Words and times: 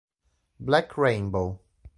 Black 0.59 0.97
Rainbow. 0.97 1.59